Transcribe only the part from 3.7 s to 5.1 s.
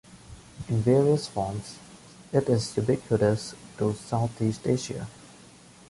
to Southeast Asia.